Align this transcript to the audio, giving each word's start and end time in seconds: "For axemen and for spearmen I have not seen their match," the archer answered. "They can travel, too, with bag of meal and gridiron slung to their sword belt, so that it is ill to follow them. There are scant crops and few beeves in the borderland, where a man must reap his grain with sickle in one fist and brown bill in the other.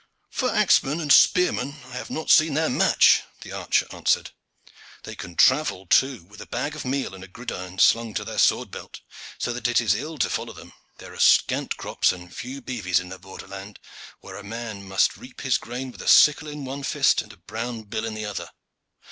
"For 0.31 0.49
axemen 0.49 0.99
and 0.99 1.13
for 1.13 1.19
spearmen 1.19 1.75
I 1.89 1.93
have 1.97 2.09
not 2.09 2.31
seen 2.31 2.55
their 2.55 2.71
match," 2.71 3.21
the 3.41 3.51
archer 3.51 3.85
answered. 3.91 4.31
"They 5.03 5.15
can 5.15 5.35
travel, 5.35 5.85
too, 5.85 6.23
with 6.23 6.49
bag 6.49 6.75
of 6.75 6.83
meal 6.83 7.13
and 7.13 7.31
gridiron 7.31 7.77
slung 7.77 8.15
to 8.15 8.23
their 8.25 8.39
sword 8.39 8.71
belt, 8.71 9.01
so 9.37 9.53
that 9.53 9.67
it 9.67 9.79
is 9.79 9.93
ill 9.93 10.17
to 10.17 10.27
follow 10.27 10.53
them. 10.53 10.73
There 10.97 11.13
are 11.13 11.19
scant 11.19 11.77
crops 11.77 12.11
and 12.11 12.35
few 12.35 12.61
beeves 12.61 12.99
in 12.99 13.09
the 13.09 13.19
borderland, 13.19 13.77
where 14.21 14.37
a 14.37 14.43
man 14.43 14.87
must 14.87 15.17
reap 15.17 15.41
his 15.41 15.59
grain 15.59 15.91
with 15.91 16.09
sickle 16.09 16.47
in 16.47 16.65
one 16.65 16.81
fist 16.81 17.21
and 17.21 17.45
brown 17.45 17.83
bill 17.83 18.03
in 18.05 18.15
the 18.15 18.25
other. 18.25 18.49